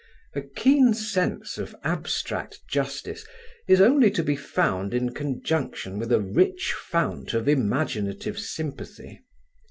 [0.33, 3.23] A keen sense of abstract justice
[3.67, 9.21] is only to be found in conjunction with a rich fount of imaginative sympathy.